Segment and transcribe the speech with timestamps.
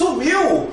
[0.00, 0.66] Sumiu!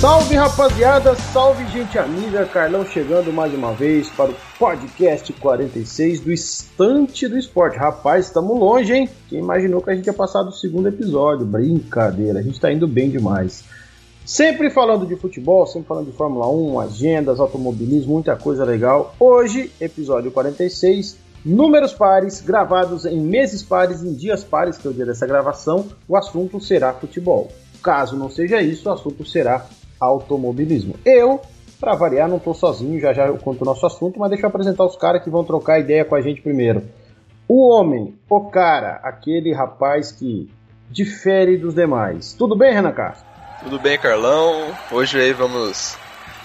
[0.00, 6.32] Salve rapaziada, salve gente amiga, Carlão chegando mais uma vez para o podcast 46 do
[6.32, 7.76] Estante do Esporte.
[7.76, 9.10] Rapaz, estamos longe, hein?
[9.28, 11.44] Quem imaginou que a gente ia passar do segundo episódio?
[11.44, 13.62] Brincadeira, a gente está indo bem demais.
[14.24, 19.14] Sempre falando de futebol, sempre falando de Fórmula 1, agendas, automobilismo, muita coisa legal.
[19.20, 24.94] Hoje, episódio 46, números pares, gravados em meses pares, em dias pares, que é o
[24.94, 25.86] dia dessa gravação.
[26.08, 27.50] O assunto será futebol.
[27.82, 29.66] Caso não seja isso, o assunto será
[30.00, 30.94] automobilismo.
[31.04, 31.40] Eu,
[31.78, 34.48] para variar, não estou sozinho, já já eu conto o nosso assunto, mas deixa eu
[34.48, 36.82] apresentar os caras que vão trocar ideia com a gente primeiro.
[37.46, 40.50] O homem, o cara, aquele rapaz que
[40.90, 42.32] difere dos demais.
[42.32, 43.26] Tudo bem, Renan Castro?
[43.62, 44.74] Tudo bem, Carlão.
[44.90, 45.98] Hoje aí vamos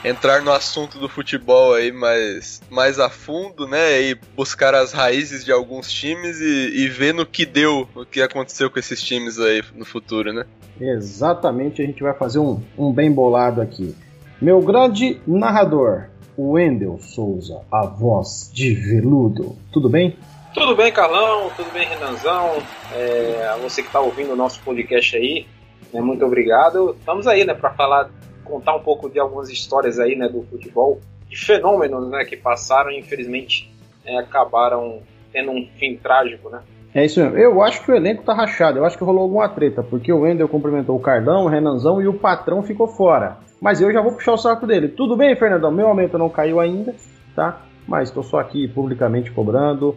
[0.03, 4.01] entrar no assunto do futebol aí mais, mais a fundo, né?
[4.01, 8.21] E buscar as raízes de alguns times e, e ver no que deu, o que
[8.21, 10.45] aconteceu com esses times aí no futuro, né?
[10.79, 13.95] Exatamente, a gente vai fazer um, um bem bolado aqui.
[14.41, 16.05] Meu grande narrador,
[16.37, 19.57] Wendel Souza, a voz de veludo.
[19.73, 20.17] Tudo bem?
[20.53, 21.51] Tudo bem, Carlão?
[21.55, 22.63] Tudo bem, Renanzão?
[22.93, 25.45] É, a você que está ouvindo o nosso podcast aí,
[25.93, 26.95] né, muito obrigado.
[26.97, 28.09] Estamos aí, né, para falar
[28.49, 32.91] contar um pouco de algumas histórias aí, né, do futebol, de fenômenos, né, que passaram
[32.91, 33.71] e infelizmente
[34.05, 36.61] é, acabaram tendo um fim trágico, né?
[36.93, 37.37] É isso mesmo.
[37.37, 38.79] Eu acho que o elenco tá rachado.
[38.79, 42.07] Eu acho que rolou alguma treta, porque o Wendel cumprimentou o Cardão, o Renanzão e
[42.07, 43.37] o patrão ficou fora.
[43.61, 44.87] Mas eu já vou puxar o saco dele.
[44.87, 45.71] Tudo bem, Fernandão?
[45.71, 46.95] Meu aumento não caiu ainda,
[47.35, 47.61] tá?
[47.87, 49.95] Mas estou só aqui publicamente cobrando.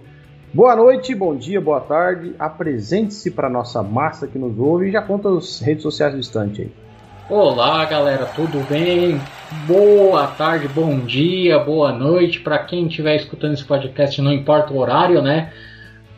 [0.53, 2.34] Boa noite, bom dia, boa tarde.
[2.39, 6.62] Apresente-se para nossa massa que nos ouve e já conta as redes sociais do instante
[6.62, 6.73] aí.
[7.34, 9.19] Olá, galera, tudo bem?
[9.66, 14.77] Boa tarde, bom dia, boa noite para quem estiver escutando esse podcast, não importa o
[14.77, 15.50] horário, né?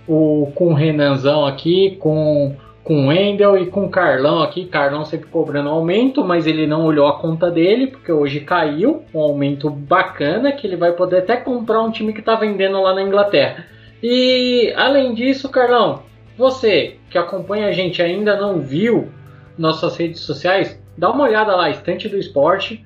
[0.09, 4.65] O com o Renanzão aqui, com com o Wendel e com o Carlão aqui.
[4.65, 9.21] Carlão sempre cobrando aumento, mas ele não olhou a conta dele, porque hoje caiu um
[9.21, 13.03] aumento bacana que ele vai poder até comprar um time que está vendendo lá na
[13.03, 13.67] Inglaterra.
[14.03, 16.03] E além disso, Carlão,
[16.37, 19.13] você que acompanha a gente ainda não viu
[19.57, 22.85] nossas redes sociais, dá uma olhada lá, Estante do Esporte,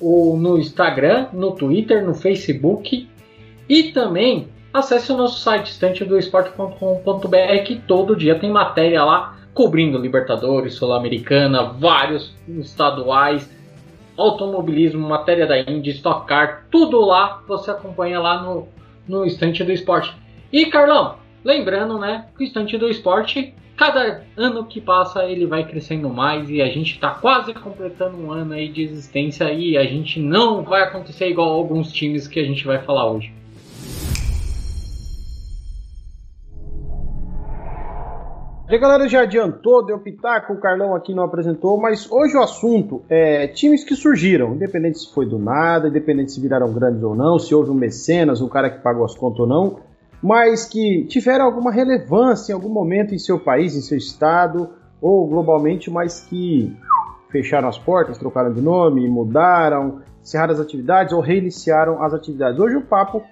[0.00, 3.08] o, no Instagram, no Twitter, no Facebook
[3.68, 10.74] e também acesse o nosso site estantedoesporte.com.br que todo dia tem matéria lá cobrindo Libertadores,
[10.74, 13.48] Sul-Americana, vários estaduais,
[14.16, 18.68] automobilismo, matéria da Indy, Stock Car, tudo lá você acompanha lá no,
[19.06, 20.12] no Estante do Esporte.
[20.52, 25.66] E Carlão, lembrando, né, que o Estante do Esporte cada ano que passa ele vai
[25.66, 29.84] crescendo mais e a gente está quase completando um ano aí de existência e a
[29.84, 33.32] gente não vai acontecer igual alguns times que a gente vai falar hoje.
[38.66, 43.02] A galera já adiantou, deu pitaco, o Carlão aqui não apresentou, mas hoje o assunto
[43.10, 47.38] é times que surgiram, independente se foi do nada, independente se viraram grandes ou não,
[47.38, 49.76] se houve um mecenas, um cara que pagou as contas ou não,
[50.24, 55.28] mas que tiveram alguma relevância em algum momento em seu país, em seu estado, ou
[55.28, 56.74] globalmente, mas que
[57.30, 62.58] fecharam as portas, trocaram de nome, mudaram, encerraram as atividades ou reiniciaram as atividades.
[62.58, 63.22] Hoje o papo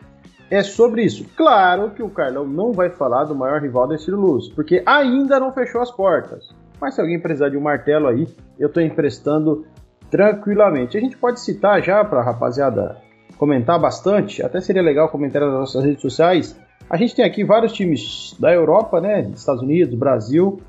[0.50, 1.24] é sobre isso.
[1.34, 5.40] Claro que o Carlão não vai falar do maior rival da Estilo Luz, porque ainda
[5.40, 6.54] não fechou as portas.
[6.78, 9.64] Mas se alguém precisar de um martelo aí, eu estou emprestando
[10.10, 10.98] tranquilamente.
[10.98, 12.98] A gente pode citar já para a rapaziada
[13.38, 16.54] comentar bastante, até seria legal comentar nas nossas redes sociais,
[16.92, 19.22] a gente tem aqui vários times da Europa, né?
[19.34, 20.60] Estados Unidos, Brasil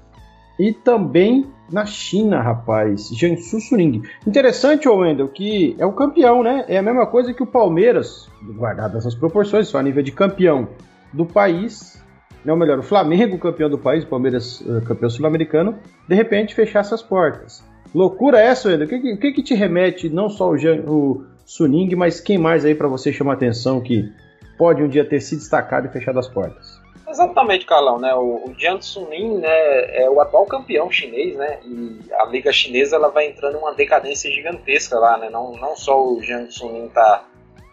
[0.57, 3.09] e também na China, rapaz.
[3.09, 4.03] Jiangsu Suning.
[4.25, 6.63] Interessante, Wendel, que é o campeão, né?
[6.69, 10.69] É a mesma coisa que o Palmeiras, guardadas as proporções, só a nível de campeão
[11.11, 12.01] do país,
[12.45, 15.75] não melhor, o Flamengo campeão do país, o Palmeiras uh, campeão sul-americano,
[16.07, 17.61] de repente fechar essas portas.
[17.93, 18.87] Loucura essa, Wendel?
[18.87, 22.63] O que, que, que, te remete não só o, Jean, o Suning, mas quem mais
[22.63, 24.09] aí para você chamar atenção que
[24.57, 26.81] pode um dia ter se destacado e fechado as portas.
[27.07, 28.13] Exatamente, Carlão, né?
[28.15, 31.59] O, o Jiang Suning né, é o atual campeão chinês, né?
[31.63, 35.29] E a liga chinesa ela vai entrando em uma decadência gigantesca lá, né?
[35.29, 37.23] Não, não só o Jiang Suning tá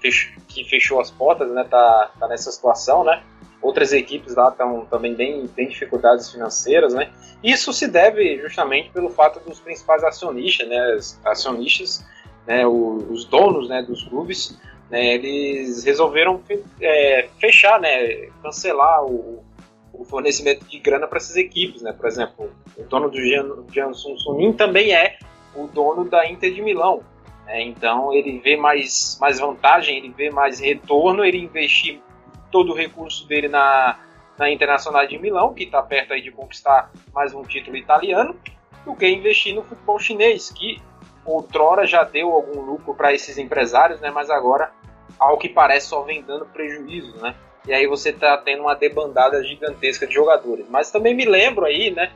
[0.00, 1.64] fech, que fechou as portas, né?
[1.70, 3.22] Tá, tá nessa situação, né?
[3.62, 7.10] Outras equipes lá estão também bem tem dificuldades financeiras, né?
[7.42, 10.98] Isso se deve justamente pelo fato dos principais acionistas, né?
[11.24, 12.04] Acionistas,
[12.46, 12.66] né?
[12.66, 13.82] os donos, né?
[13.82, 14.58] Dos clubes
[14.90, 16.42] né, eles resolveram
[16.80, 19.42] é, fechar, né, cancelar o,
[19.92, 21.92] o, fornecimento de grana para essas equipes, né?
[21.92, 23.18] Por exemplo, o dono do
[23.72, 25.16] Jansun Sunin também é
[25.54, 27.02] o dono da Inter de Milão.
[27.46, 27.62] Né?
[27.62, 32.00] Então ele vê mais, mais vantagem, ele vê mais retorno, ele investir
[32.50, 33.98] todo o recurso dele na,
[34.38, 38.34] na Internacional de Milão, que está perto aí de conquistar mais um título italiano,
[38.84, 40.80] do que investir no futebol chinês, que
[41.24, 44.10] outrora já deu algum lucro para esses empresários, né?
[44.10, 44.72] Mas agora,
[45.20, 47.34] ao que parece, só vem dando prejuízo, né?
[47.68, 50.66] E aí você está tendo uma debandada gigantesca de jogadores.
[50.68, 52.10] Mas também me lembro aí, né?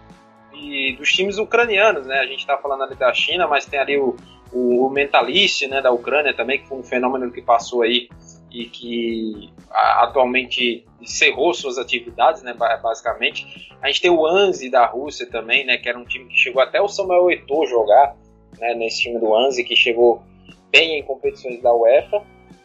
[0.50, 2.18] De, dos times ucranianos, né?
[2.18, 4.16] A gente está falando ali da China, mas tem ali o,
[4.50, 5.82] o, o Mentalist, né?
[5.82, 8.08] Da Ucrânia também, que foi um fenômeno que passou aí
[8.50, 13.68] e que atualmente encerrou suas atividades, né, basicamente.
[13.82, 16.62] A gente tem o Anzi da Rússia também, né, que era um time que chegou
[16.62, 18.16] até o Samuel Eto'o jogar,
[18.60, 20.22] né, nesse time do Anzi, que chegou
[20.70, 22.22] bem em competições da UEFA.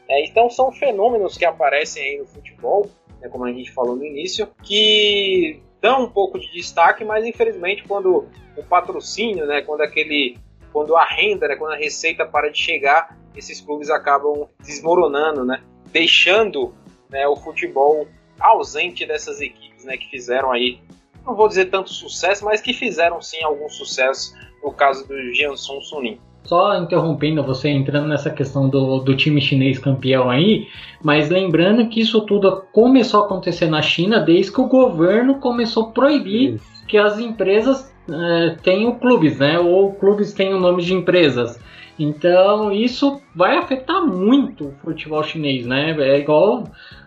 [0.09, 2.89] É, então são fenômenos que aparecem aí no futebol,
[3.21, 7.83] né, como a gente falou no início, que dão um pouco de destaque, mas infelizmente
[7.88, 8.27] quando
[8.57, 10.38] o patrocínio, né, quando aquele,
[10.73, 15.63] quando a renda, né, quando a receita para de chegar, esses clubes acabam desmoronando, né?
[15.91, 16.73] deixando
[17.09, 18.07] né, o futebol
[18.39, 20.79] ausente dessas equipes né, que fizeram aí,
[21.25, 24.33] não vou dizer tanto sucesso, mas que fizeram sim algum sucesso
[24.63, 26.19] no caso do Jiansun Sunim.
[26.44, 30.68] Só interrompendo você entrando nessa questão do, do time chinês campeão aí,
[31.03, 35.83] mas lembrando que isso tudo começou a acontecer na China desde que o governo começou
[35.83, 36.88] a proibir isso.
[36.88, 39.59] que as empresas é, tenham clubes, né?
[39.59, 41.59] Ou clubes tenham nome de empresas.
[42.00, 45.95] Então isso vai afetar muito o futebol chinês, né?
[46.00, 46.63] É igual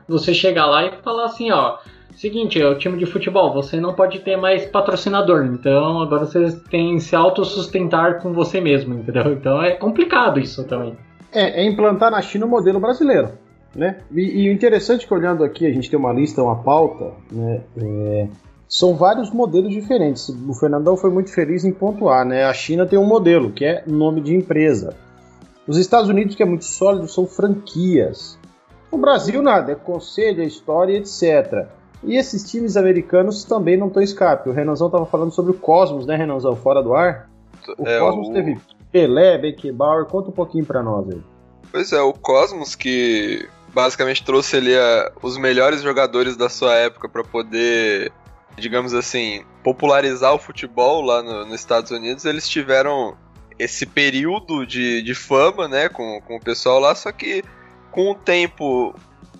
[0.06, 1.78] você chegar lá e falar assim, ó,
[2.16, 6.50] seguinte, é o time de futebol, você não pode ter mais patrocinador, então agora você
[6.70, 9.32] tem se autossustentar com você mesmo, entendeu?
[9.42, 10.96] Então é complicado isso também.
[11.32, 13.30] É, é implantar na China o modelo brasileiro,
[13.74, 13.98] né?
[14.12, 17.12] E, e, o interessante é que olhando aqui, a gente tem uma lista, uma pauta,
[17.30, 17.62] né?
[17.76, 18.28] É,
[18.68, 20.28] são vários modelos diferentes.
[20.28, 22.44] O Fernandão foi muito feliz em pontuar, né?
[22.44, 24.96] A China tem um modelo, que é nome de empresa.
[25.66, 28.38] Os Estados Unidos, que é muito sólido, são franquias.
[28.90, 31.68] O Brasil, nada, é conselho, é história, etc.
[32.04, 34.48] E esses times americanos também não estão escape.
[34.48, 36.56] O Renanzão estava falando sobre o Cosmos, né, Renanzão?
[36.56, 37.30] Fora do ar.
[37.78, 38.32] O é, Cosmos o...
[38.32, 38.58] teve
[38.90, 40.06] Pelé, Beckenbauer.
[40.06, 41.20] Conta um pouquinho para nós aí.
[41.70, 47.08] Pois é, o Cosmos que basicamente trouxe ali a, os melhores jogadores da sua época
[47.08, 48.12] para poder
[48.56, 53.16] digamos assim, popularizar o futebol lá no, nos Estados Unidos, eles tiveram
[53.58, 57.44] esse período de, de fama, né, com, com o pessoal lá, só que
[57.90, 58.94] com o tempo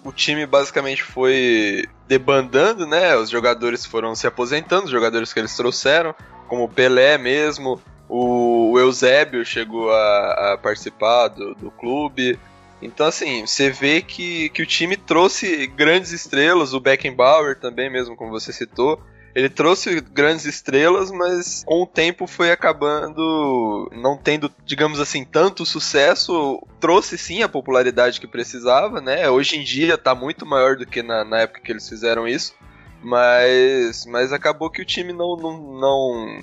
[0.05, 5.57] o time basicamente foi debandando, né, os jogadores foram se aposentando, os jogadores que eles
[5.57, 6.15] trouxeram,
[6.47, 12.39] como o Pelé mesmo, o, Eusébio chegou a, a participar do, do clube,
[12.83, 18.15] então, assim, você vê que, que o time trouxe grandes estrelas, o Beckenbauer também, mesmo
[18.15, 19.01] como você citou.
[19.35, 25.65] Ele trouxe grandes estrelas, mas com o tempo foi acabando não tendo, digamos assim, tanto
[25.65, 26.63] sucesso.
[26.79, 29.29] Trouxe sim a popularidade que precisava, né?
[29.31, 32.55] Hoje em dia tá muito maior do que na, na época que eles fizeram isso.
[33.03, 36.43] Mas, mas acabou que o time não, não, não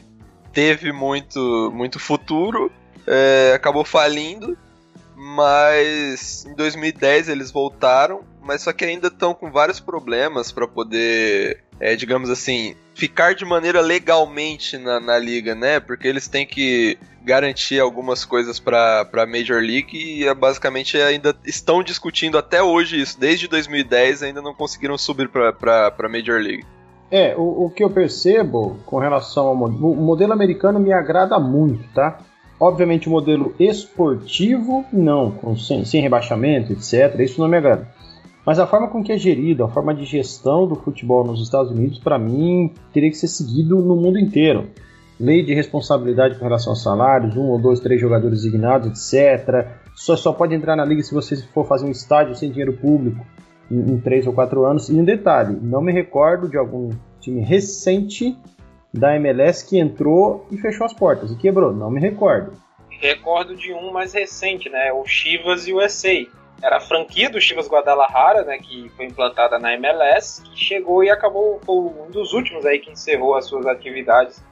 [0.52, 2.72] teve muito, muito futuro,
[3.08, 4.58] é, acabou falindo
[5.22, 11.66] mas em 2010 eles voltaram, mas só que ainda estão com vários problemas para poder,
[11.80, 15.80] é, digamos assim, ficar de maneira legalmente na, na liga, né?
[15.80, 21.36] Porque eles têm que garantir algumas coisas para a Major League e é, basicamente ainda
[21.46, 23.20] estão discutindo até hoje isso.
[23.20, 26.66] Desde 2010 ainda não conseguiram subir para a Major League.
[27.12, 31.84] É, o, o, que eu percebo com relação ao o modelo americano me agrada muito,
[31.94, 32.20] tá?
[32.60, 37.20] Obviamente o modelo esportivo, não, com, sem, sem rebaixamento, etc.
[37.20, 37.88] Isso não me agrada.
[38.50, 41.72] Mas a forma com que é gerido, a forma de gestão do futebol nos Estados
[41.72, 44.72] Unidos, para mim, teria que ser seguido no mundo inteiro.
[45.20, 49.68] Lei de responsabilidade com relação aos salários, um ou dois, três jogadores designados, etc.
[49.94, 53.24] Só, só pode entrar na liga se você for fazer um estádio sem dinheiro público
[53.70, 54.90] em, em três ou quatro anos.
[54.90, 56.90] E um detalhe, não me recordo de algum
[57.20, 58.36] time recente
[58.92, 62.54] da MLS que entrou e fechou as portas e quebrou, não me recordo.
[62.90, 64.92] Recordo de um mais recente, né?
[64.92, 66.39] O Chivas USA.
[66.62, 68.58] Era a franquia do Chivas Guadalajara, né?
[68.58, 72.92] Que foi implantada na MLS, que chegou e acabou foi um dos últimos aí que
[72.92, 74.44] encerrou as suas atividades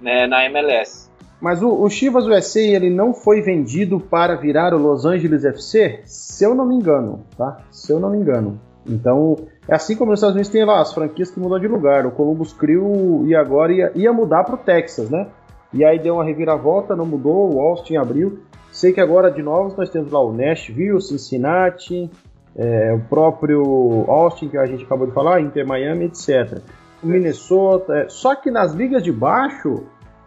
[0.00, 1.10] né, na MLS.
[1.40, 6.00] Mas o, o Chivas USA ele não foi vendido para virar o Los Angeles FC,
[6.04, 7.58] se eu não me engano, tá?
[7.70, 8.60] Se eu não me engano.
[8.86, 12.06] Então, é assim como nos Estados Unidos tem lá as franquias que mudam de lugar.
[12.06, 15.26] O Columbus Crew e agora ia, ia mudar para o Texas, né?
[15.72, 18.40] E aí deu uma reviravolta, não mudou, o Austin abriu.
[18.74, 22.10] Sei que agora de novo nós temos lá o Nashville, Cincinnati,
[22.56, 26.58] é, o próprio Austin que a gente acabou de falar, Inter Miami, etc.
[27.00, 27.94] O Minnesota.
[27.94, 29.84] É, só que nas ligas de baixo,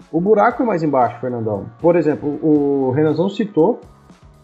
[0.09, 1.65] o buraco é mais embaixo, Fernandão.
[1.81, 3.81] Por exemplo, o Renanzão citou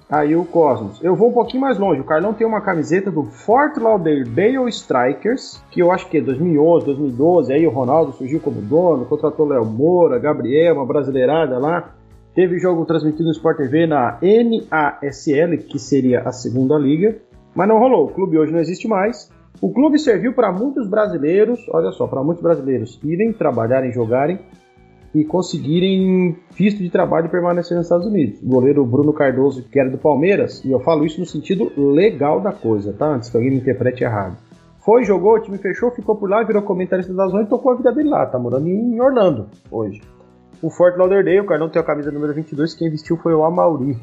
[0.09, 1.01] Aí o Cosmos.
[1.01, 2.01] Eu vou um pouquinho mais longe.
[2.01, 6.85] O Carlão tem uma camiseta do Fort Lauderdale Strikers, que eu acho que é 2011,
[6.85, 7.53] 2012.
[7.53, 11.95] Aí o Ronaldo surgiu como dono, contratou Léo Moura, Gabriel, uma brasileirada lá.
[12.35, 17.17] Teve jogo transmitido no Sport TV na NASL, que seria a segunda liga,
[17.53, 18.05] mas não rolou.
[18.05, 19.31] O clube hoje não existe mais.
[19.61, 24.39] O clube serviu para muitos brasileiros, olha só, para muitos brasileiros irem trabalharem, jogarem
[25.13, 28.41] e conseguirem visto de trabalho e permanecer nos Estados Unidos.
[28.41, 32.41] O goleiro Bruno Cardoso, que era do Palmeiras, e eu falo isso no sentido legal
[32.41, 33.13] da coisa, tá?
[33.13, 34.37] Antes que alguém me interprete errado.
[34.79, 37.75] Foi, jogou, o time fechou, ficou por lá, virou comentarista da zona e tocou a
[37.75, 38.25] vida dele lá.
[38.25, 40.01] Tá morando em Orlando hoje
[40.63, 43.97] o Fort Lauderdale, o Carlão tem a camisa número 22, quem vestiu foi o Amauri,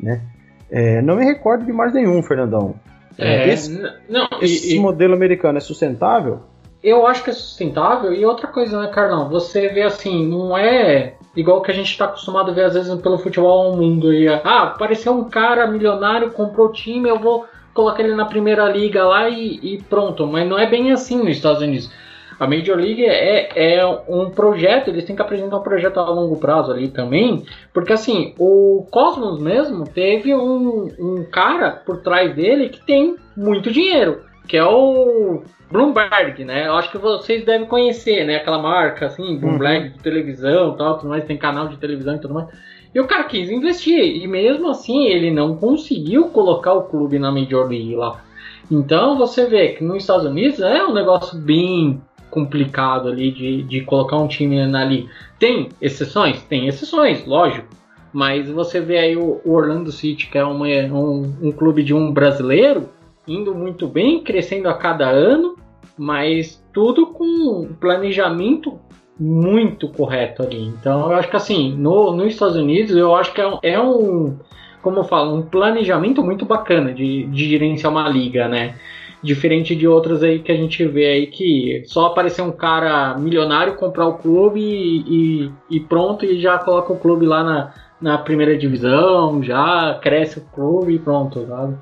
[0.00, 0.22] né?
[0.70, 2.74] É, não me recordo de mais nenhum, Fernandão.
[3.18, 3.70] É, esse,
[4.08, 6.40] não, esse e, modelo americano é sustentável?
[6.82, 8.12] Eu acho que é sustentável.
[8.12, 9.28] E outra coisa, né, Carlão?
[9.28, 12.94] Você vê assim, não é igual que a gente está acostumado a ver às vezes
[13.00, 14.12] pelo futebol ao mundo.
[14.12, 18.68] E, ah, apareceu um cara milionário, comprou o time, eu vou colocar ele na primeira
[18.70, 20.26] liga lá e, e pronto.
[20.26, 21.90] Mas não é bem assim nos Estados Unidos.
[22.38, 26.36] A Major League é, é um projeto, eles têm que apresentar um projeto a longo
[26.36, 32.68] prazo ali também, porque assim, o Cosmos mesmo teve um, um cara por trás dele
[32.68, 36.68] que tem muito dinheiro, que é o Bloomberg, né?
[36.68, 38.36] Eu acho que vocês devem conhecer, né?
[38.36, 39.92] Aquela marca, assim, Bloomberg uhum.
[39.94, 42.48] de televisão tal, tudo mais, tem canal de televisão e tudo mais.
[42.94, 47.32] E o cara quis investir, e mesmo assim ele não conseguiu colocar o clube na
[47.32, 48.22] Major League lá.
[48.70, 52.00] Então você vê que nos Estados Unidos é um negócio bem
[52.36, 55.08] complicado ali de, de colocar um time ali.
[55.38, 56.42] Tem exceções?
[56.42, 57.66] Tem exceções, lógico.
[58.12, 62.12] Mas você vê aí o, Orlando City, que é uma, um, um clube de um
[62.12, 62.90] brasileiro,
[63.26, 65.56] indo muito bem, crescendo a cada ano,
[65.96, 68.78] mas tudo com um planejamento
[69.18, 70.62] muito correto ali.
[70.62, 73.80] Então eu acho que assim, no, nos Estados Unidos, eu acho que é um, é
[73.80, 74.36] um
[74.82, 78.76] como eu falo, um planejamento muito bacana de, de gerenciar uma liga, né?
[79.22, 83.76] Diferente de outras aí que a gente vê aí que só aparecer um cara milionário
[83.76, 88.56] comprar o clube e, e, pronto, e já coloca o clube lá na, na primeira
[88.56, 91.76] divisão, já cresce o clube e pronto, sabe?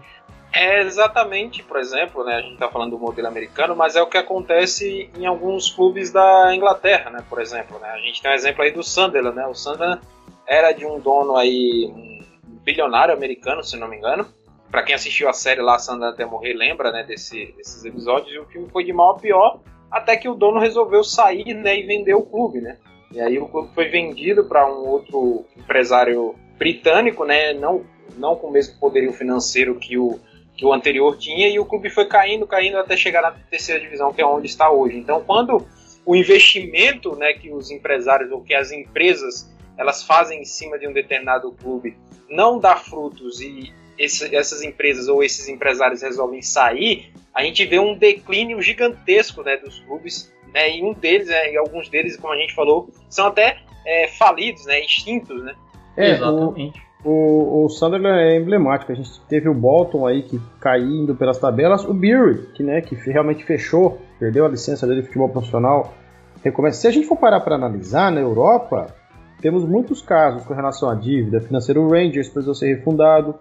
[0.52, 4.06] É exatamente, por exemplo, né, a gente está falando do modelo americano, mas é o
[4.06, 7.76] que acontece em alguns clubes da Inglaterra, né, por exemplo.
[7.80, 7.88] Né?
[7.88, 9.46] A gente tem um exemplo aí do Sunderland, né?
[9.48, 10.00] O Sunderland
[10.46, 12.20] era de um dono aí, um
[12.62, 14.28] bilionário americano, se não me engano,
[14.74, 18.38] para quem assistiu a série lá, Sandra até morrer, lembra, né, desse, desses episódios, e
[18.40, 21.84] o filme foi de mal a pior, até que o dono resolveu sair, né, e
[21.84, 22.76] vender o clube, né.
[23.12, 27.84] E aí o clube foi vendido para um outro empresário britânico, né, não,
[28.16, 30.18] não com o mesmo poderio financeiro que o,
[30.56, 34.12] que o anterior tinha, e o clube foi caindo, caindo até chegar na terceira divisão,
[34.12, 34.98] que é onde está hoje.
[34.98, 35.64] Então, quando
[36.04, 40.88] o investimento, né, que os empresários ou que as empresas elas fazem em cima de
[40.88, 41.96] um determinado clube
[42.28, 47.78] não dá frutos e esse, essas empresas ou esses empresários resolvem sair, a gente vê
[47.78, 52.32] um declínio gigantesco né, dos clubes, né, e um deles, né, e alguns deles, como
[52.32, 55.54] a gente falou, são até é, falidos, né, extintos, né?
[55.96, 56.80] É, Exatamente.
[57.04, 58.90] O, o, o Sunderland é emblemático.
[58.90, 62.94] A gente teve o Bolton aí que caindo pelas tabelas, o Bury, que, né, que
[62.94, 65.94] realmente fechou, perdeu a licença dele de futebol profissional.
[66.42, 66.80] Recomeça.
[66.80, 68.94] Se a gente for parar para analisar na Europa,
[69.40, 71.80] temos muitos casos com relação à dívida financeira.
[71.80, 73.34] O Rangers precisou ser refundado,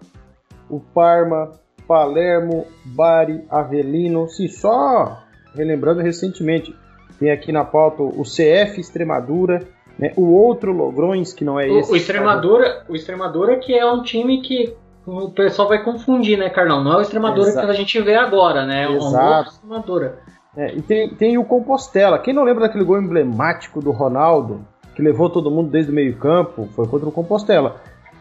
[0.76, 1.52] o Parma,
[1.86, 5.22] Palermo, Bari, Avelino, sim, só
[5.54, 6.74] relembrando recentemente,
[7.18, 9.62] tem aqui na pauta o CF Extremadura,
[9.98, 11.92] né, o outro Logrões, que não é esse.
[11.92, 14.74] O Extremadura, o Extremadura que é um time que
[15.06, 16.82] o pessoal vai confundir, né, Carlão?
[16.82, 17.66] Não é o Extremadura Exato.
[17.66, 18.84] que a gente vê agora, né?
[18.84, 19.50] É um Exato.
[19.50, 20.18] Extremadura.
[20.56, 22.18] É, e tem, tem o Compostela.
[22.18, 26.16] Quem não lembra daquele gol emblemático do Ronaldo, que levou todo mundo desde o meio
[26.16, 27.76] campo, foi contra o Compostela.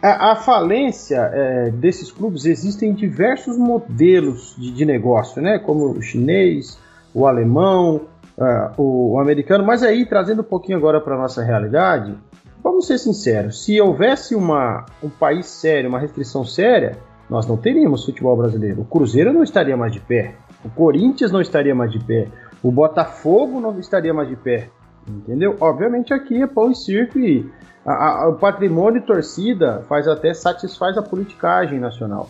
[0.05, 5.57] A, falência é, desses clubes existem diversos modelos de, de, negócio, né?
[5.57, 6.77] Como o chinês,
[7.13, 8.01] o alemão,
[8.37, 9.63] uh, o, o, americano.
[9.63, 12.17] Mas aí, trazendo um pouquinho agora para nossa realidade,
[12.61, 16.97] vamos ser sinceros: se houvesse uma, um país sério, uma restrição séria,
[17.29, 18.81] nós não teríamos futebol brasileiro.
[18.81, 22.27] O Cruzeiro não estaria mais de pé, o Corinthians não estaria mais de pé,
[22.61, 24.67] o Botafogo não estaria mais de pé.
[25.07, 25.57] Entendeu?
[25.59, 27.49] Obviamente aqui é pão e circo e
[27.85, 32.29] a, a, o patrimônio de torcida faz até satisfaz a politicagem nacional.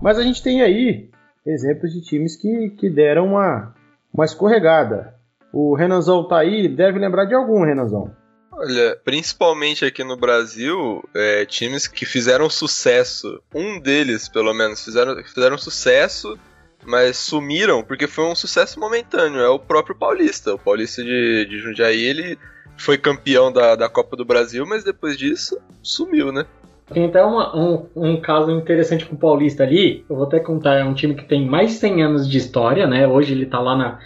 [0.00, 1.10] Mas a gente tem aí
[1.46, 3.74] exemplos de times que, que deram uma,
[4.12, 5.14] uma escorregada.
[5.52, 8.10] O Renanzão tá aí, deve lembrar de algum, Renanzão.
[8.50, 15.16] Olha, principalmente aqui no Brasil, é, times que fizeram sucesso, um deles, pelo menos, fizeram,
[15.24, 16.38] fizeram sucesso
[16.84, 19.40] mas sumiram porque foi um sucesso momentâneo.
[19.40, 20.54] É o próprio Paulista.
[20.54, 22.38] O Paulista de, de Jundiaí, ele
[22.76, 26.44] foi campeão da, da Copa do Brasil, mas depois disso sumiu, né?
[26.92, 30.04] Tem até uma, um, um caso interessante com o Paulista ali.
[30.08, 30.76] Eu vou até contar.
[30.76, 33.06] É um time que tem mais de 100 anos de história, né?
[33.06, 33.98] Hoje ele tá lá na,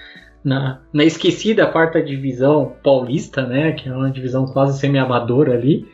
[0.44, 3.72] na, na esquecida quarta divisão paulista, né?
[3.72, 5.86] Que é uma divisão quase semi-amadora ali.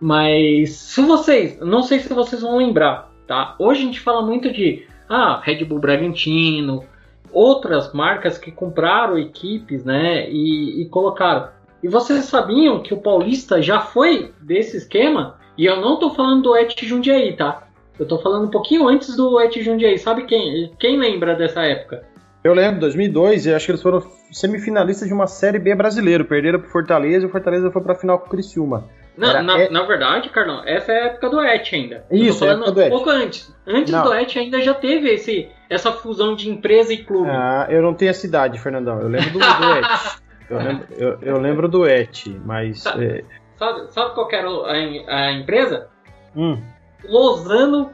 [0.00, 3.54] Mas se vocês, não sei se vocês vão lembrar, tá?
[3.58, 6.84] Hoje a gente fala muito de ah, Red Bull Bragantino,
[7.30, 10.30] outras marcas que compraram equipes, né?
[10.30, 11.48] E, e colocaram.
[11.82, 15.38] E vocês sabiam que o Paulista já foi desse esquema?
[15.58, 17.68] E eu não tô falando do Et Jundiaí, tá?
[17.98, 19.98] Eu tô falando um pouquinho antes do Et Jundiaí.
[19.98, 22.04] Sabe quem, quem lembra dessa época?
[22.42, 26.24] Eu lembro, 2002, eu acho que eles foram semifinalistas de uma Série B brasileiro.
[26.24, 28.88] Perderam pro Fortaleza e o Fortaleza foi pra final com o Criciúma.
[29.16, 32.04] Não, na, na, verdade, Carlão, essa é a época do Et ainda.
[32.10, 32.86] Isso, é a do Et.
[32.86, 33.54] Um pouco antes.
[33.66, 34.04] Antes não.
[34.04, 37.28] do Et ainda já teve esse, essa fusão de empresa e clube.
[37.30, 39.00] Ah, eu não tenho essa idade, Fernandão.
[39.00, 39.44] Eu lembro do, do
[39.76, 40.22] Et.
[40.48, 42.82] Eu lembro, eu, eu lembro, do Et, mas...
[42.82, 43.24] Sabe, é...
[43.56, 45.88] sabe, sabe qual era a, a empresa?
[46.34, 46.62] Hum.
[47.04, 47.90] Lozano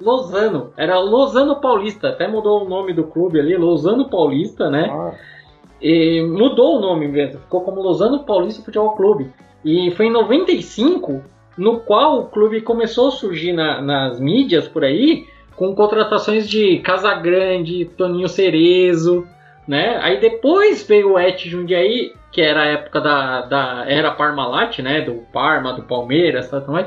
[0.00, 0.72] Lozano.
[0.76, 2.08] Era Lozano Paulista.
[2.08, 4.88] Até mudou o nome do clube ali, Lozano Paulista, né?
[4.90, 5.14] Ah.
[5.80, 7.40] E mudou o nome mesmo.
[7.40, 9.30] Ficou como Lozano Paulista Futebol Clube.
[9.64, 11.22] E foi em 95
[11.56, 15.26] no qual o clube começou a surgir na, nas mídias por aí
[15.56, 19.26] com contratações de Casagrande, Toninho Cerezo,
[19.68, 19.98] né?
[20.02, 25.02] Aí depois veio o Et Jundiaí, que era a época da, da era Parmalat, né?
[25.02, 26.86] Do Parma, do Palmeiras, tudo mais.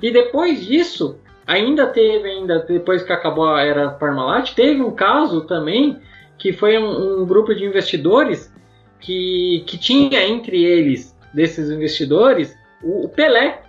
[0.00, 5.40] E depois disso ainda teve, ainda depois que acabou a era Parmalat, teve um caso
[5.42, 5.98] também
[6.38, 8.52] que foi um, um grupo de investidores
[9.00, 13.62] que, que tinha entre eles, desses investidores, o, o, Pelé,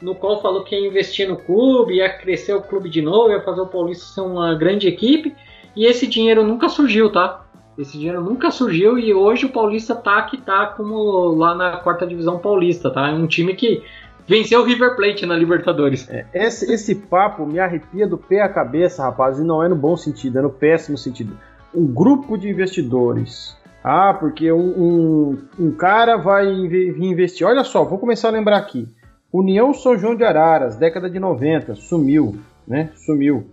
[0.00, 3.40] no qual falou que ia investir no clube, ia crescer o clube de novo, ia
[3.40, 5.34] fazer o Paulista ser uma grande equipe,
[5.74, 7.46] e esse dinheiro nunca surgiu, tá?
[7.78, 12.06] Esse dinheiro nunca surgiu e hoje o Paulista tá que tá como lá na quarta
[12.06, 13.08] divisão paulista, tá?
[13.08, 13.82] É um time que
[14.26, 16.08] Venceu o River Plate na Libertadores.
[16.08, 19.76] É, esse, esse papo me arrepia do pé à cabeça, rapaz, e não é no
[19.76, 21.36] bom sentido, é no péssimo sentido.
[21.74, 23.56] Um grupo de investidores.
[23.82, 27.46] Ah, porque um, um, um cara vai investir.
[27.46, 28.86] Olha só, vou começar a lembrar aqui.
[29.32, 32.36] União São João de Araras, década de 90, sumiu,
[32.68, 32.90] né?
[32.94, 33.46] Sumiu.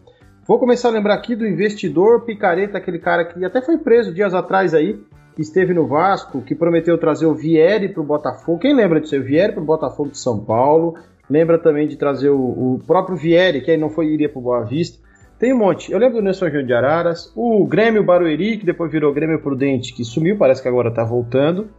[0.45, 4.33] Vou começar a lembrar aqui do investidor picareta, aquele cara que até foi preso dias
[4.33, 4.99] atrás aí,
[5.35, 8.59] que esteve no Vasco, que prometeu trazer o Vieri para o Botafogo.
[8.59, 9.15] Quem lembra disso?
[9.15, 10.95] O Vieri para o Botafogo de São Paulo.
[11.29, 14.41] Lembra também de trazer o, o próprio Vieri, que aí não foi iria para o
[14.41, 14.99] Boa Vista.
[15.39, 15.89] Tem um monte.
[15.89, 19.93] Eu lembro do Nelson João de Araras, o Grêmio Barueri, que depois virou Grêmio Prudente,
[19.93, 21.69] que sumiu, parece que agora está voltando.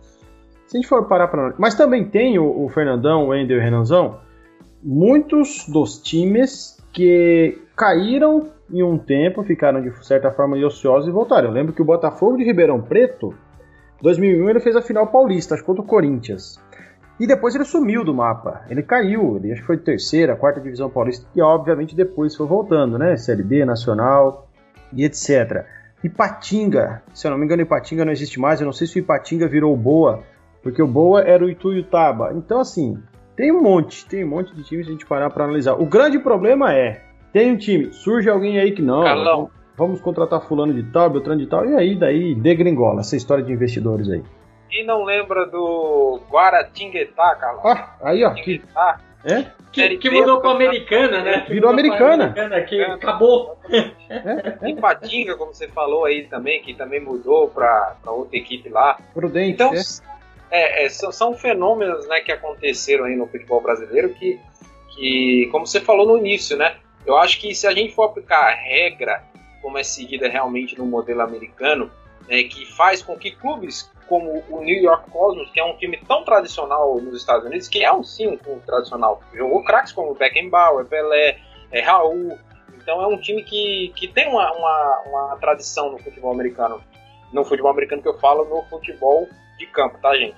[0.66, 1.55] Se a gente for parar para.
[1.59, 4.18] Mas também tem o, o Fernandão, o Ender e o Renanzão,
[4.83, 11.49] muitos dos times que caíram em um tempo, ficaram de certa forma ociosos e voltaram.
[11.49, 13.35] Eu lembro que o Botafogo de Ribeirão Preto
[14.01, 16.59] 2001 ele fez a final paulista, acho que contra o Corinthians.
[17.20, 18.62] E depois ele sumiu do mapa.
[18.70, 22.98] Ele caiu, ele acho que foi terceira, quarta divisão paulista, e obviamente depois foi voltando,
[22.98, 23.14] né?
[23.14, 24.48] CLB, Nacional
[24.90, 25.66] e etc.
[26.02, 28.59] Ipatinga, se eu não me engano, Ipatinga não existe mais.
[28.59, 30.22] Eu não sei se o Ipatinga virou Boa,
[30.62, 32.33] porque o Boa era o Ituiutaba.
[32.35, 32.96] Então, assim,
[33.37, 35.74] tem um monte, tem um monte de times a gente parar para analisar.
[35.74, 37.02] O grande problema é:
[37.35, 39.02] tem um time, surge alguém aí que não.
[39.02, 43.44] Carlão, vamos contratar fulano de tal, Beltrano de tal, e aí daí degringola essa história
[43.44, 44.22] de investidores aí.
[44.70, 47.64] Quem não lembra do Guaratinguetá, Carlos?
[47.64, 48.33] Ah, aí ó.
[48.35, 48.62] Que,
[49.24, 49.46] é?
[49.72, 51.46] Que, que mudou pra Americana, né?
[51.48, 52.24] Virou Americana.
[52.24, 52.61] americana.
[52.62, 52.90] Que é.
[52.90, 53.59] acabou.
[53.68, 54.74] É, é.
[54.80, 58.98] Patinga, como você falou aí também, que também mudou pra, pra outra equipe lá.
[59.12, 59.52] Prudente.
[59.52, 59.80] Então, é.
[60.50, 64.40] é, é são, são, fenômenos né, que aconteceram aí no futebol brasileiro que,
[64.94, 66.76] que, como você falou no início, né?
[67.06, 69.22] Eu acho que se a gente for aplicar a regra
[69.62, 71.90] como é seguida realmente no modelo americano,
[72.28, 75.96] né, que faz com que clubes como o New York Cosmos, que é um time
[75.99, 80.16] tão tradicional nos Estados Unidos, que é um sim um clube tradicional, jogou craques como
[80.16, 81.38] Beckenbauer, Pelé,
[81.70, 82.37] é, Raul,
[82.77, 86.83] então é um time que, que tem uma, uma, uma tradição no futebol americano,
[87.33, 90.37] no futebol americano que eu falo, no futebol de campo, tá gente?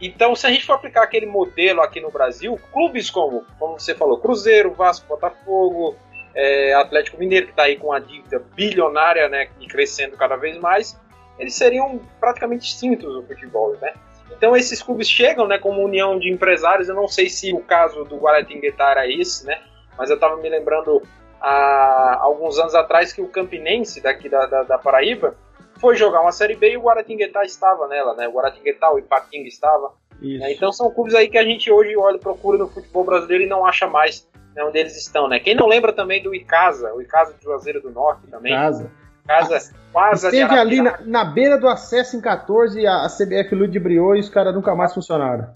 [0.00, 3.94] Então, se a gente for aplicar aquele modelo aqui no Brasil, clubes como, como você
[3.94, 5.96] falou, Cruzeiro, Vasco, Botafogo,
[6.34, 10.58] é, Atlético Mineiro, que está aí com a dívida bilionária né, e crescendo cada vez
[10.58, 11.00] mais,
[11.38, 13.76] eles seriam praticamente extintos no futebol.
[13.80, 13.92] Né?
[14.30, 18.04] Então esses clubes chegam né, como união de empresários, eu não sei se o caso
[18.04, 19.60] do Guaratinguetá era esse, né,
[19.96, 21.02] mas eu estava me lembrando
[21.40, 25.36] há alguns anos atrás que o Campinense, daqui da, da, da Paraíba,
[25.80, 28.26] foi jogar uma Série B e o Guaratinguetá estava nela, né?
[28.26, 29.92] O Guaratinguetá, o Ipatinga estava.
[30.20, 30.52] Né?
[30.52, 33.66] Então são clubes aí que a gente hoje olha, procura no futebol brasileiro e não
[33.66, 35.38] acha mais né, onde eles estão, né?
[35.38, 38.52] Quem não lembra também do Icasa, o Icasa de Juazeiro do Norte também.
[38.52, 38.90] Icasa.
[39.26, 44.14] Casa quase Esteve ali na, na, beira do acesso em 14 a, a CBF ludibriou
[44.14, 45.52] e os caras nunca mais funcionaram.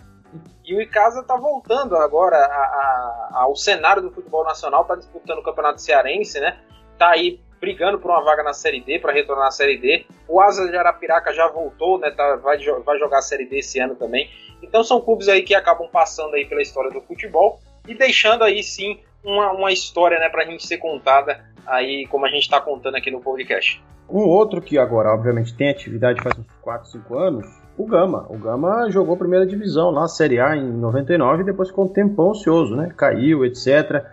[0.64, 5.38] E o Icasa está voltando agora a, a, ao cenário do futebol nacional, está disputando
[5.38, 6.58] o Campeonato Cearense, né?
[6.96, 10.06] Tá aí brigando por uma vaga na Série D, para retornar à Série D.
[10.26, 12.10] O Asa de Arapiraca já voltou, né?
[12.10, 14.30] Tá, vai, vai jogar a Série D esse ano também.
[14.62, 18.62] Então são clubes aí que acabam passando aí pela história do futebol e deixando aí
[18.62, 22.96] sim uma, uma história, né, pra gente ser contada aí como a gente está contando
[22.96, 23.82] aqui no podcast.
[24.08, 27.46] Um outro que agora, obviamente, tem atividade faz uns 4, 5 anos,
[27.78, 28.26] o Gama.
[28.28, 32.30] O Gama jogou primeira divisão lá, Série A, em 99, e depois ficou um tempão
[32.30, 32.92] ocioso, né?
[32.96, 34.04] Caiu, etc.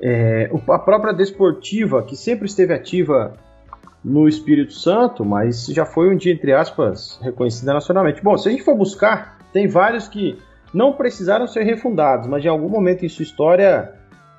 [0.00, 3.34] É, a própria Desportiva, que sempre esteve ativa
[4.04, 8.22] no Espírito Santo, mas já foi um dia, entre aspas, reconhecida nacionalmente.
[8.22, 10.36] Bom, se a gente for buscar, tem vários que
[10.74, 13.94] não precisaram ser refundados, mas em algum momento em sua história,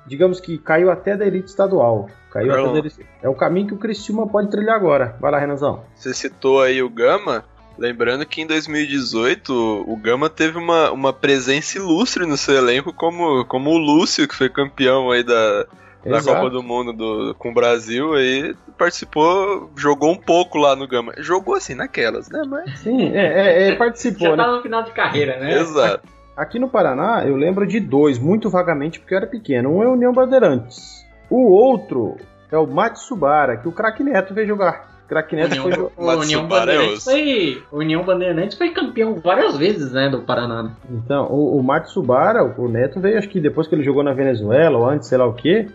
[0.06, 2.08] digamos que caiu até da elite estadual.
[2.30, 3.06] Caiu até da elite...
[3.22, 5.16] É o caminho que o Cristiúma pode trilhar agora.
[5.20, 5.84] Vai lá, Renanzão.
[5.94, 7.44] Você citou aí o Gama.
[7.78, 13.44] Lembrando que em 2018 o Gama teve uma, uma presença ilustre no seu elenco, como,
[13.44, 15.66] como o Lúcio, que foi campeão aí da,
[16.02, 20.86] da Copa do Mundo do, com o Brasil, aí participou, jogou um pouco lá no
[20.86, 21.12] Gama.
[21.18, 22.42] Jogou assim naquelas, né?
[22.48, 22.78] Mas...
[22.78, 24.28] Sim, é, é, é participou.
[24.28, 24.44] Já né?
[24.44, 25.58] tá no final de carreira, né?
[25.60, 26.15] Exato.
[26.36, 29.70] Aqui no Paraná, eu lembro de dois, muito vagamente, porque eu era pequeno.
[29.70, 31.06] Um é o União Bandeirantes.
[31.30, 32.16] O outro
[32.52, 34.96] é o Matsubara, que o craque Neto veio jogar.
[35.08, 35.92] Craque Neto União, foi jogar.
[35.96, 40.72] o União Bandeirantes foi, o União Bandeirantes foi campeão várias vezes, né, do Paraná.
[40.90, 44.76] Então, o, o Matsubara, o Neto veio, acho que depois que ele jogou na Venezuela,
[44.76, 45.68] ou antes, sei lá o que,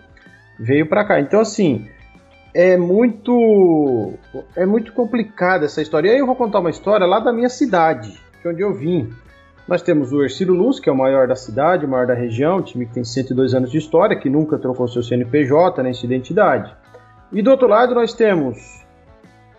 [0.59, 1.19] veio pra cá.
[1.19, 1.87] Então, assim,
[2.53, 4.13] é muito.
[4.55, 6.09] É muito complicada essa história.
[6.09, 9.09] E aí eu vou contar uma história lá da minha cidade, de onde eu vim.
[9.67, 12.57] Nós temos o Ercílio Luz, que é o maior da cidade, o maior da região,
[12.57, 16.07] um time que tem 102 anos de história, que nunca trocou seu CNPJ nem sua
[16.07, 16.75] identidade.
[17.31, 18.57] E do outro lado nós temos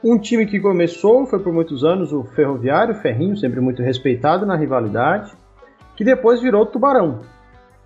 [0.05, 4.45] um time que começou, foi por muitos anos o Ferroviário, o Ferrinho, sempre muito respeitado
[4.45, 5.33] na rivalidade,
[5.97, 7.21] que depois virou o Tubarão.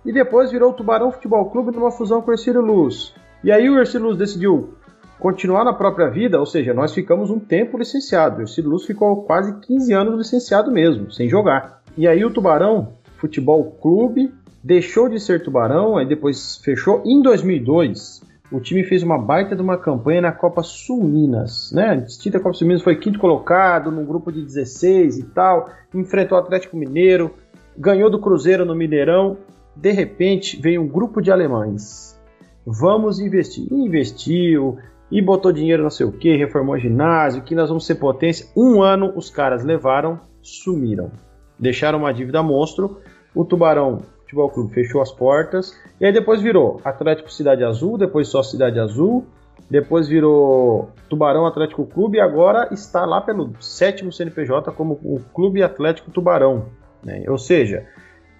[0.03, 3.13] E depois virou o Tubarão Futebol Clube numa fusão com o Ercílio Luz.
[3.43, 4.73] E aí o Ercílio Luz decidiu
[5.19, 8.39] continuar na própria vida, ou seja, nós ficamos um tempo licenciado.
[8.39, 11.81] O Ercílio Luz ficou quase 15 anos licenciado mesmo, sem jogar.
[11.97, 14.31] E aí o Tubarão Futebol Clube
[14.63, 17.01] deixou de ser Tubarão, aí depois fechou.
[17.03, 21.89] Em 2002, o time fez uma baita de uma campanha na Copa Sul Minas, né?
[21.89, 26.37] A distinta Copa Sul Minas foi quinto colocado num grupo de 16 e tal, enfrentou
[26.37, 27.33] o Atlético Mineiro,
[27.75, 29.37] ganhou do Cruzeiro no Mineirão.
[29.75, 32.15] De repente, veio um grupo de alemães.
[32.63, 33.65] Vamos investir.
[33.71, 34.77] E investiu
[35.09, 38.47] e botou dinheiro não sei o que, reformou ginásio, que nós vamos ser potência.
[38.55, 41.11] Um ano os caras levaram, sumiram
[41.59, 43.01] deixaram uma dívida monstro.
[43.33, 45.77] O Tubarão Futebol Clube fechou as portas.
[45.99, 49.25] E aí depois virou Atlético Cidade Azul, depois só Cidade Azul,
[49.69, 55.63] depois virou Tubarão Atlético Clube e agora está lá pelo sétimo CNPJ como o Clube
[55.63, 56.65] Atlético Tubarão.
[57.03, 57.23] Né?
[57.27, 57.85] Ou seja,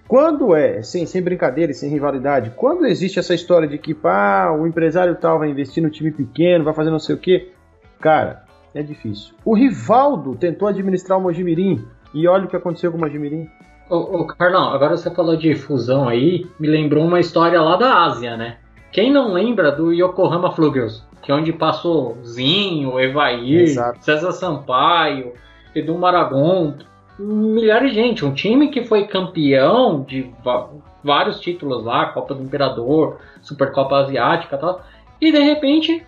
[0.06, 4.50] quando é, sem, sem brincadeira e sem rivalidade, quando existe essa história de que pá,
[4.50, 7.52] o empresário tal vai investir no time pequeno, vai fazer não sei o que,
[8.00, 9.34] cara, é difícil.
[9.44, 13.48] O Rivaldo tentou administrar o Mojimirim, e olha o que aconteceu com o Majimirim.
[13.88, 18.04] Ô, ô, Carlão, agora você falou de fusão aí, me lembrou uma história lá da
[18.04, 18.58] Ásia, né?
[18.92, 21.06] Quem não lembra do Yokohama Flugels?
[21.22, 24.04] Que é onde passou Zinho, Evair, Exato.
[24.04, 25.32] César Sampaio,
[25.74, 26.74] Edu Maragon,
[27.18, 28.24] milhares de gente.
[28.24, 30.30] Um time que foi campeão de
[31.02, 34.82] vários títulos lá, Copa do Imperador, Supercopa Asiática e tal.
[35.20, 36.04] E de repente,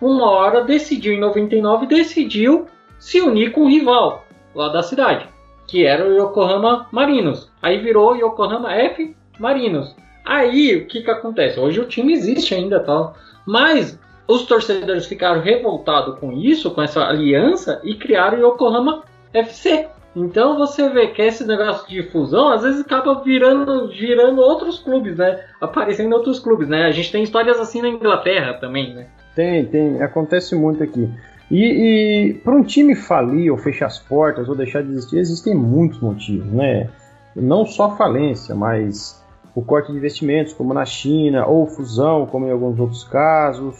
[0.00, 2.66] uma hora decidiu, em 99, decidiu
[2.98, 5.31] se unir com o rival lá da cidade
[5.66, 7.50] que era o Yokohama Marinos.
[7.60, 9.94] Aí virou Yokohama F Marinos.
[10.24, 11.58] Aí o que que acontece?
[11.58, 13.14] Hoje o time existe ainda, tal,
[13.46, 19.88] mas os torcedores ficaram revoltados com isso, com essa aliança e criaram o Yokohama FC.
[20.14, 25.16] Então você vê que esse negócio de fusão às vezes acaba virando, virando outros clubes,
[25.16, 25.42] né?
[25.60, 26.84] Aparecendo outros clubes, né?
[26.84, 29.06] A gente tem histórias assim na Inglaterra também, né?
[29.34, 31.08] Tem, tem, acontece muito aqui.
[31.52, 35.54] E, e para um time falir ou fechar as portas ou deixar de existir, existem
[35.54, 36.88] muitos motivos, né?
[37.36, 39.22] Não só falência, mas
[39.54, 43.76] o corte de investimentos, como na China, ou fusão, como em alguns outros casos,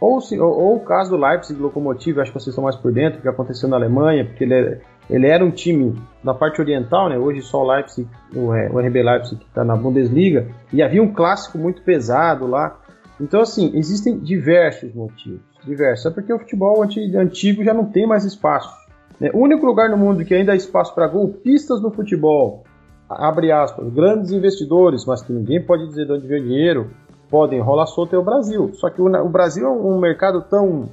[0.00, 2.92] ou, se- ou- ou o caso do Leipzig Lokomotiv, acho que vocês estão mais por
[2.92, 7.08] dentro, que aconteceu na Alemanha, porque ele, é- ele era um time da parte oriental,
[7.08, 7.16] né?
[7.16, 11.00] Hoje só o Leipzig, o, é, o RB Leipzig que está na Bundesliga, e havia
[11.02, 12.76] um clássico muito pesado lá.
[13.20, 15.53] Então, assim, existem diversos motivos.
[15.64, 16.06] Diversos.
[16.06, 18.74] É porque o futebol anti- antigo já não tem mais espaço.
[19.20, 19.30] né?
[19.32, 22.64] O único lugar no mundo que ainda há espaço para golpistas no futebol,
[23.08, 26.90] abre aspas, grandes investidores, mas que ninguém pode dizer de onde veio o dinheiro,
[27.30, 28.70] podem rolar solto é o Brasil.
[28.74, 30.88] Só que o Brasil é um mercado tão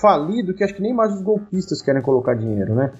[0.00, 2.92] falido que acho que nem mais os golpistas querem colocar dinheiro, né?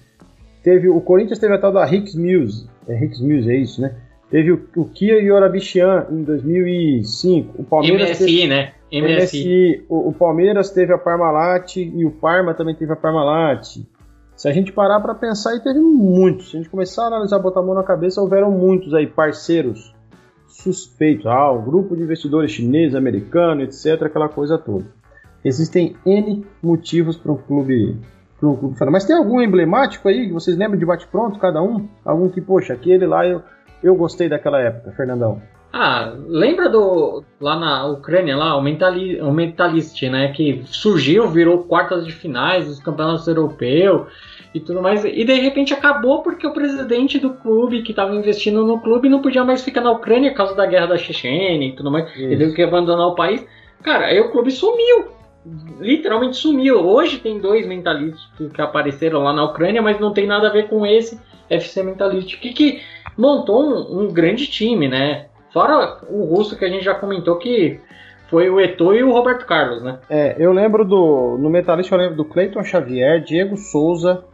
[0.63, 3.95] Teve, o Corinthians teve a tal da Hicks Mills, é Hicks Mills, é isso, né?
[4.31, 7.63] Teve o, o Kia Yorabichian em 2005.
[7.63, 8.73] O Palmeiras MSI, teve, né?
[8.93, 9.17] MSI.
[9.17, 9.85] MSI.
[9.89, 13.79] O, o, Palmeiras teve a Parmalat e o Parma também teve a Parmalat.
[14.37, 16.51] Se a gente parar para pensar, aí teve muitos.
[16.51, 19.95] Se a gente começar a analisar, botar a mão na cabeça, houveram muitos aí, parceiros
[20.49, 21.27] suspeitos.
[21.27, 24.87] Ah, o grupo de investidores chinês, americano, etc., aquela coisa toda.
[25.45, 27.99] Existem N motivos para um clube
[28.39, 31.89] para um clube Mas tem algum emblemático aí que vocês lembram de bate-pronto, cada um?
[32.05, 33.43] Algum que, poxa, aquele lá eu,
[33.83, 35.41] eu gostei daquela época, Fernandão.
[35.77, 41.65] Ah, lembra do lá na Ucrânia lá, o, Mentali, o Mentalist, né, que surgiu, virou
[41.65, 44.07] quartas de finais dos campeonatos europeus
[44.55, 48.65] e tudo mais, e de repente acabou porque o presidente do clube que estava investindo
[48.65, 51.73] no clube não podia mais ficar na Ucrânia por causa da guerra da Chechênia e
[51.73, 52.21] tudo mais, Isso.
[52.21, 53.45] ele teve que abandonar o país.
[53.83, 55.09] Cara, aí o clube sumiu.
[55.81, 56.87] Literalmente sumiu.
[56.87, 58.23] Hoje tem dois mentalistas
[58.55, 62.39] que, apareceram lá na Ucrânia, mas não tem nada a ver com esse FC Mentalist.
[62.39, 62.81] Que, que
[63.17, 65.27] montou um, um, grande time, né?
[65.53, 67.81] Fora o russo que a gente já comentou que
[68.29, 69.99] foi o Eto'o e o Roberto Carlos, né?
[70.11, 71.39] É, eu lembro do.
[71.39, 74.25] No Metalist eu lembro do Cleiton Xavier, Diego Souza,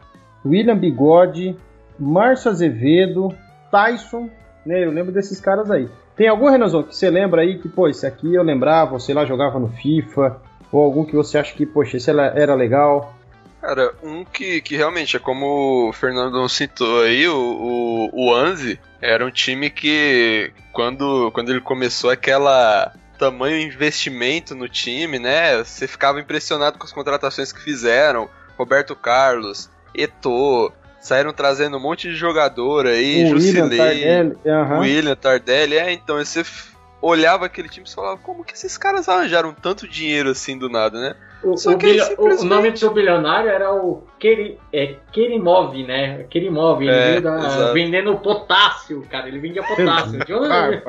[0.45, 1.55] William Bigode,
[1.99, 3.29] Márcio Azevedo,
[3.69, 4.29] Tyson,
[4.65, 4.83] né?
[4.83, 5.87] Eu lembro desses caras aí.
[6.15, 9.25] Tem algum, Renazão, que você lembra aí que, pô, esse aqui eu lembrava, sei lá,
[9.25, 10.37] jogava no FIFA,
[10.71, 13.13] ou algum que você acha que, poxa, esse era legal?
[13.61, 18.79] Cara, um que, que realmente é como o Fernando citou aí, o, o, o Anzi
[18.99, 25.63] era um time que quando, quando ele começou aquela tamanho investimento no time, né?
[25.63, 28.27] Você ficava impressionado com as contratações que fizeram.
[28.57, 34.79] Roberto Carlos, Eto, saíram trazendo um monte de jogador aí, o William Tardelli, uhum.
[34.79, 36.43] William Tardelli, é, então você
[37.01, 40.99] olhava aquele time e falava, como que esses caras arranjaram tanto dinheiro assim do nada,
[40.99, 41.15] né?
[41.43, 42.15] O, o, simplesmente...
[42.19, 46.23] o, nome do seu bilionário era o Keri, é, Kerimov, né?
[46.29, 49.27] Kerimov, ele é, da, vendendo potássio, cara.
[49.27, 50.23] Ele vendia potássio.
[50.23, 50.81] de onde, ah,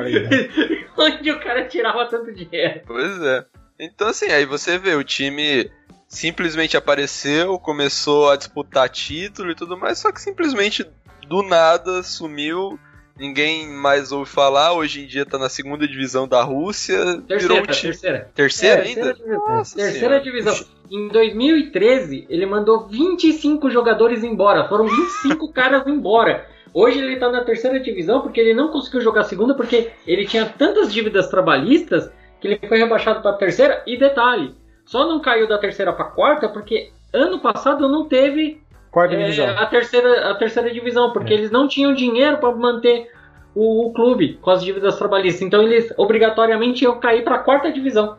[0.99, 2.81] onde o cara tirava tanto dinheiro?
[2.87, 3.45] Pois é.
[3.79, 5.71] Então, assim, aí você vê, o time
[6.07, 10.87] simplesmente apareceu, começou a disputar título e tudo mais, só que simplesmente
[11.27, 12.79] do nada sumiu
[13.19, 14.73] ninguém mais ouve falar.
[14.73, 17.23] Hoje em dia tá na segunda divisão da Rússia.
[17.27, 18.31] Terceira, um terceira.
[18.35, 19.15] Terceira é, ainda?
[19.15, 20.55] Terceira, Nossa terceira divisão.
[20.91, 24.69] Em 2013, ele mandou 25 jogadores embora.
[24.69, 26.47] Foram 25 caras embora.
[26.75, 30.47] Hoje ele tá na terceira divisão porque ele não conseguiu jogar segunda porque ele tinha
[30.47, 33.83] tantas dívidas trabalhistas que ele foi rebaixado para terceira.
[33.87, 38.62] E detalhe, só não caiu da terceira para quarta porque ano passado não teve
[38.93, 39.49] Quarta é, divisão.
[39.49, 41.37] A terceira, a terceira divisão, porque é.
[41.37, 43.11] eles não tinham dinheiro para manter
[43.55, 45.41] o, o, clube com as dívidas trabalhistas.
[45.41, 48.19] Então eles obrigatoriamente iam cair para a quarta divisão.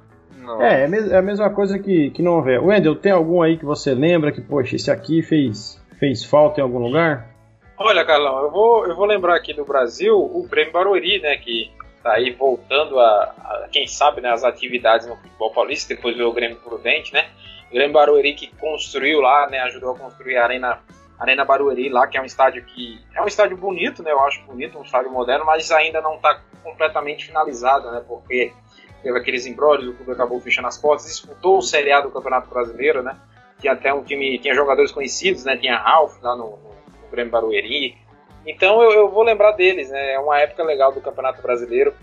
[0.59, 2.59] É, é a mesma coisa que, que não houver.
[2.59, 6.63] Wendel, tem algum aí que você lembra que, poxa, esse aqui fez, fez falta em
[6.63, 7.29] algum lugar?
[7.77, 11.71] Olha, Carlão, eu vou, eu vou lembrar aqui do Brasil o Grêmio Barueri, né, que
[12.03, 16.29] tá aí voltando a, a, quem sabe, né, as atividades no futebol paulista, depois veio
[16.29, 17.25] o Grêmio Prudente, né,
[17.73, 20.79] Grêmio Barueri que construiu lá, né, ajudou a construir a Arena,
[21.19, 24.43] Arena Barueri lá, que é um estádio que é um estádio bonito, né, eu acho
[24.43, 28.53] bonito, um estádio moderno, mas ainda não está completamente finalizado, né, porque
[29.01, 32.47] teve aqueles embrólios, o clube acabou fechando as portas, disputou o Série A do Campeonato
[32.47, 33.17] Brasileiro, né,
[33.59, 36.69] tinha até um time, tinha jogadores conhecidos, né, tinha Ralph lá no, no,
[37.01, 37.97] no Grêmio Barueri,
[38.45, 41.93] então eu, eu, vou lembrar deles, né, é uma época legal do Campeonato Brasileiro,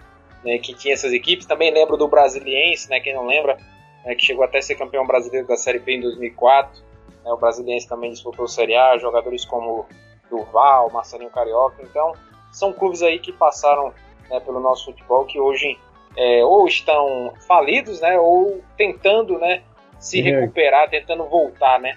[0.45, 3.57] né, que tinha essas equipes, também lembro do Brasiliense, né, quem não lembra,
[4.05, 6.83] né, que chegou até a ser campeão brasileiro da Série B em 2004.
[7.25, 9.87] Né, o Brasiliense também disputou Série A, jogadores como
[10.29, 11.83] Durval, Marcelinho Carioca.
[11.83, 12.13] Então,
[12.53, 13.93] são clubes aí que passaram
[14.29, 15.79] né, pelo nosso futebol que hoje
[16.17, 19.63] é, ou estão falidos, né, ou tentando, né,
[19.99, 20.41] se é.
[20.41, 21.95] recuperar, tentando voltar, né?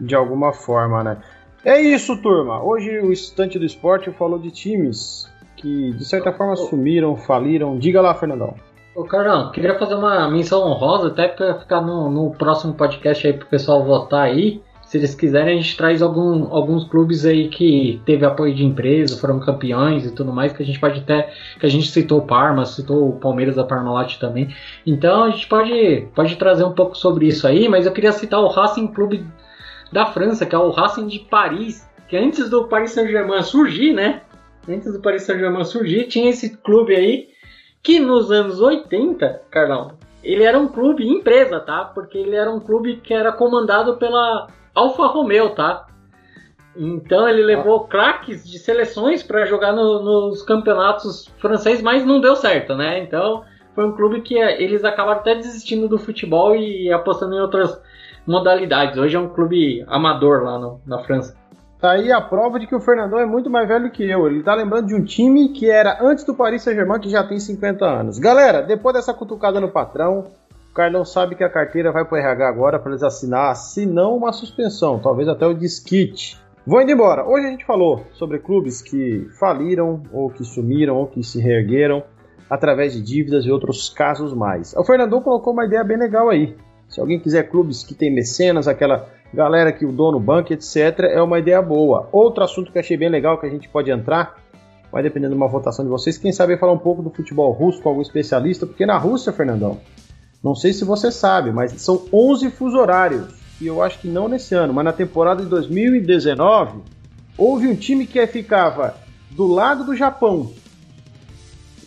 [0.00, 1.22] De alguma forma, né?
[1.64, 2.62] É isso, turma.
[2.62, 7.78] Hoje o Estante do Esporte falou de times que, de certa forma, sumiram, faliram.
[7.78, 8.54] Diga lá, Fernandão.
[8.94, 13.32] Ô, Carlão, queria fazer uma menção honrosa, até para ficar no, no, próximo podcast aí
[13.32, 14.62] pro pessoal votar aí.
[14.84, 19.18] Se eles quiserem, a gente traz algum, alguns clubes aí que teve apoio de empresa,
[19.18, 21.32] foram campeões e tudo mais, que a gente pode até.
[21.58, 24.54] que a gente citou o Parma, citou o Palmeiras da Parmalat também.
[24.86, 28.40] Então a gente pode, pode trazer um pouco sobre isso aí, mas eu queria citar
[28.40, 29.26] o Racing Clube
[29.90, 34.22] da França, que é o Racing de Paris, que antes do Paris Saint-Germain surgir, né?
[34.68, 37.33] Antes do Paris Saint-Germain surgir, tinha esse clube aí
[37.84, 39.92] que nos anos 80, Carlão,
[40.22, 41.84] ele era um clube empresa, tá?
[41.84, 45.86] Porque ele era um clube que era comandado pela Alfa Romeo, tá?
[46.74, 47.88] Então ele levou ah.
[47.88, 53.00] craques de seleções para jogar no, nos campeonatos franceses, mas não deu certo, né?
[53.00, 53.44] Então
[53.74, 57.78] foi um clube que eh, eles acabaram até desistindo do futebol e apostando em outras
[58.26, 58.96] modalidades.
[58.96, 61.36] Hoje é um clube amador lá no, na França.
[61.84, 64.26] Tá aí a prova de que o Fernandão é muito mais velho que eu.
[64.26, 67.38] Ele tá lembrando de um time que era antes do Paris Saint-Germain, que já tem
[67.38, 68.18] 50 anos.
[68.18, 70.24] Galera, depois dessa cutucada no patrão,
[70.70, 74.16] o Carlão sabe que a carteira vai pro RH agora para eles assinar, se não
[74.16, 76.40] uma suspensão, talvez até o disquite.
[76.66, 77.28] Vou indo embora.
[77.28, 82.02] Hoje a gente falou sobre clubes que faliram, ou que sumiram, ou que se reergueram
[82.48, 84.74] através de dívidas e outros casos mais.
[84.74, 86.56] O Fernandão colocou uma ideia bem legal aí.
[86.88, 91.20] Se alguém quiser clubes que tem mecenas, aquela galera que o dono banca, etc., é
[91.20, 92.08] uma ideia boa.
[92.12, 94.36] Outro assunto que achei bem legal que a gente pode entrar,
[94.90, 97.82] vai dependendo de uma votação de vocês, quem sabe falar um pouco do futebol russo
[97.82, 99.78] com algum especialista, porque na Rússia, Fernandão,
[100.42, 103.34] não sei se você sabe, mas são 11 fuso horários.
[103.60, 106.80] E eu acho que não nesse ano, mas na temporada de 2019,
[107.36, 108.94] houve um time que ficava
[109.30, 110.52] do lado do Japão.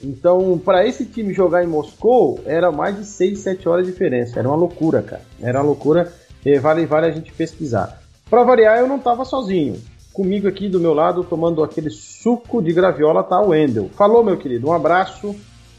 [0.04, 4.40] Então, para esse time jogar em Moscou, era mais de 6, 7 horas de diferença.
[4.40, 5.24] Era uma loucura, cara.
[5.42, 6.12] Era uma loucura
[6.62, 8.02] vale, vale a gente pesquisar.
[8.30, 9.82] Para variar, eu não estava sozinho.
[10.14, 13.90] Comigo aqui do meu lado, tomando aquele suco de graviola, tá o Wendel.
[13.96, 14.68] Falou, meu querido.
[14.68, 15.36] Um abraço.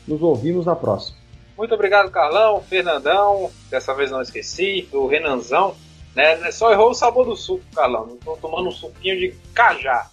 [0.06, 1.18] Nos ouvimos na próxima.
[1.56, 3.50] Muito obrigado, Carlão, Fernandão.
[3.68, 4.88] Dessa vez não esqueci.
[4.90, 5.74] Do Renanzão.
[6.14, 6.50] Né?
[6.52, 8.14] Só errou o sabor do suco, Carlão.
[8.14, 10.08] Estou tomando um suquinho de cajá.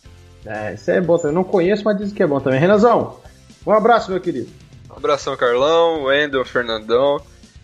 [0.45, 1.35] É, isso é bom também.
[1.35, 2.59] Não conheço, mas diz que é bom também.
[2.59, 3.19] Renanzão,
[3.65, 4.49] um abraço, meu querido.
[4.91, 7.19] Um abração, Carlão, Wendel, Fernandão.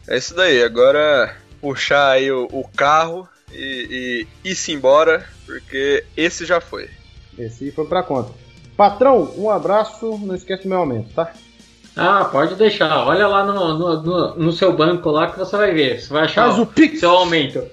[0.07, 0.63] É isso daí.
[0.63, 6.89] Agora puxar aí o, o carro e, e ir-se embora, porque esse já foi.
[7.37, 8.31] Esse foi pra conta.
[8.75, 11.31] Patrão, um abraço, não esquece do meu aumento, tá?
[11.95, 13.05] Ah, pode deixar.
[13.05, 16.01] Olha lá no, no, no, no seu banco lá que você vai ver.
[16.01, 16.99] Você vai achar Faz o pix.
[16.99, 17.63] seu aumento.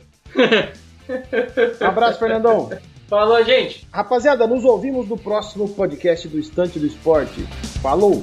[1.81, 2.71] Um abraço, Fernandão.
[3.09, 3.89] Falou, gente.
[3.91, 7.41] Rapaziada, nos ouvimos no próximo podcast do Estante do Esporte.
[7.81, 8.23] Falou!